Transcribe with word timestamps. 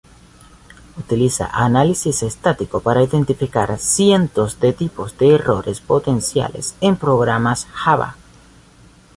Utiliza 0.97 1.47
análisis 1.53 2.23
estático 2.23 2.79
para 2.79 3.03
identificar 3.03 3.77
cientos 3.77 4.59
de 4.59 4.73
tipos 4.73 5.15
de 5.19 5.35
errores 5.35 5.79
potenciales 5.79 6.73
en 6.81 6.95
programas 6.97 7.67
Java. 7.67 8.15